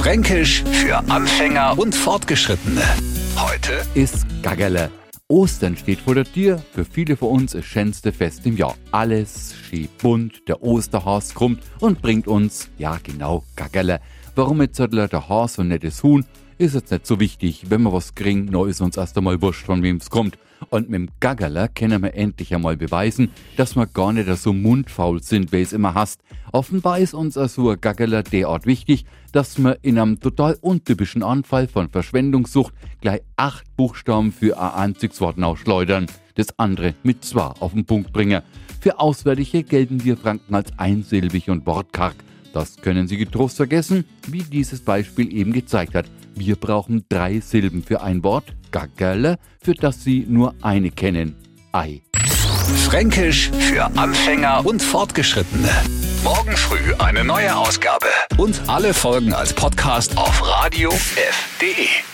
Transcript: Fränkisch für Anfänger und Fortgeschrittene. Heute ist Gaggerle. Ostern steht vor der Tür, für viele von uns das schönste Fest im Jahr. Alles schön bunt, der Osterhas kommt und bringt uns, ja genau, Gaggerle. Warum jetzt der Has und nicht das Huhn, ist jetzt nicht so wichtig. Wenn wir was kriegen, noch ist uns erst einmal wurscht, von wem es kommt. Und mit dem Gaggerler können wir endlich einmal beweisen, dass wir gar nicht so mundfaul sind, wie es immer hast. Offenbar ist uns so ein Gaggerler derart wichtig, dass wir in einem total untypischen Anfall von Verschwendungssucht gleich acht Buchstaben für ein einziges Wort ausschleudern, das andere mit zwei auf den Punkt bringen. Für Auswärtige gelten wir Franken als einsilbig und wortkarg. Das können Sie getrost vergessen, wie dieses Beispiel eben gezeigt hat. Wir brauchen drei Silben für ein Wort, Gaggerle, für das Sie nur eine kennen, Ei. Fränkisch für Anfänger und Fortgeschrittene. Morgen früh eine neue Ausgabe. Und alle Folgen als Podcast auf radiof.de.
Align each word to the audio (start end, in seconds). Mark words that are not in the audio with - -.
Fränkisch 0.00 0.64
für 0.64 0.96
Anfänger 1.10 1.78
und 1.78 1.94
Fortgeschrittene. 1.94 2.80
Heute 3.36 3.82
ist 3.92 4.24
Gaggerle. 4.40 4.90
Ostern 5.28 5.76
steht 5.76 6.00
vor 6.00 6.14
der 6.14 6.24
Tür, 6.24 6.62
für 6.72 6.86
viele 6.86 7.18
von 7.18 7.28
uns 7.28 7.52
das 7.52 7.66
schönste 7.66 8.10
Fest 8.10 8.46
im 8.46 8.56
Jahr. 8.56 8.76
Alles 8.92 9.54
schön 9.54 9.90
bunt, 9.98 10.48
der 10.48 10.62
Osterhas 10.62 11.34
kommt 11.34 11.62
und 11.80 12.00
bringt 12.00 12.26
uns, 12.26 12.70
ja 12.78 12.96
genau, 13.02 13.44
Gaggerle. 13.56 14.00
Warum 14.34 14.62
jetzt 14.62 14.78
der 14.78 15.28
Has 15.28 15.58
und 15.58 15.68
nicht 15.68 15.84
das 15.84 16.02
Huhn, 16.02 16.24
ist 16.60 16.74
jetzt 16.74 16.90
nicht 16.90 17.06
so 17.06 17.18
wichtig. 17.18 17.64
Wenn 17.68 17.82
wir 17.82 17.92
was 17.92 18.14
kriegen, 18.14 18.44
noch 18.44 18.66
ist 18.66 18.82
uns 18.82 18.96
erst 18.96 19.16
einmal 19.16 19.40
wurscht, 19.40 19.64
von 19.64 19.82
wem 19.82 19.96
es 19.96 20.10
kommt. 20.10 20.36
Und 20.68 20.90
mit 20.90 21.00
dem 21.00 21.08
Gaggerler 21.18 21.68
können 21.68 22.02
wir 22.02 22.14
endlich 22.14 22.54
einmal 22.54 22.76
beweisen, 22.76 23.30
dass 23.56 23.76
wir 23.76 23.86
gar 23.86 24.12
nicht 24.12 24.28
so 24.36 24.52
mundfaul 24.52 25.22
sind, 25.22 25.52
wie 25.52 25.62
es 25.62 25.72
immer 25.72 25.94
hast. 25.94 26.20
Offenbar 26.52 26.98
ist 26.98 27.14
uns 27.14 27.34
so 27.34 27.70
ein 27.70 27.80
Gaggerler 27.80 28.22
derart 28.22 28.66
wichtig, 28.66 29.06
dass 29.32 29.58
wir 29.58 29.78
in 29.80 29.98
einem 29.98 30.20
total 30.20 30.58
untypischen 30.60 31.22
Anfall 31.22 31.66
von 31.66 31.88
Verschwendungssucht 31.88 32.74
gleich 33.00 33.22
acht 33.36 33.64
Buchstaben 33.76 34.30
für 34.30 34.60
ein 34.60 34.90
einziges 34.90 35.20
Wort 35.22 35.42
ausschleudern, 35.42 36.06
das 36.34 36.58
andere 36.58 36.94
mit 37.02 37.24
zwei 37.24 37.46
auf 37.60 37.72
den 37.72 37.86
Punkt 37.86 38.12
bringen. 38.12 38.42
Für 38.80 38.98
Auswärtige 38.98 39.62
gelten 39.62 40.04
wir 40.04 40.18
Franken 40.18 40.54
als 40.54 40.78
einsilbig 40.78 41.48
und 41.48 41.64
wortkarg. 41.66 42.16
Das 42.52 42.76
können 42.76 43.08
Sie 43.08 43.16
getrost 43.16 43.56
vergessen, 43.56 44.04
wie 44.26 44.42
dieses 44.42 44.80
Beispiel 44.80 45.32
eben 45.34 45.52
gezeigt 45.52 45.94
hat. 45.94 46.06
Wir 46.34 46.56
brauchen 46.56 47.04
drei 47.08 47.40
Silben 47.40 47.82
für 47.82 48.02
ein 48.02 48.22
Wort, 48.24 48.54
Gaggerle, 48.70 49.38
für 49.62 49.74
das 49.74 50.02
Sie 50.02 50.26
nur 50.28 50.54
eine 50.62 50.90
kennen, 50.90 51.36
Ei. 51.72 52.02
Fränkisch 52.86 53.50
für 53.50 53.84
Anfänger 53.96 54.64
und 54.64 54.82
Fortgeschrittene. 54.82 55.70
Morgen 56.22 56.56
früh 56.56 56.94
eine 56.98 57.24
neue 57.24 57.54
Ausgabe. 57.56 58.06
Und 58.36 58.60
alle 58.68 58.94
Folgen 58.94 59.32
als 59.32 59.54
Podcast 59.54 60.16
auf 60.16 60.42
radiof.de. 60.46 62.09